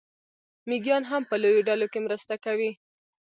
[0.67, 2.71] مېږیان هم په لویو ډلو کې مرسته کوي.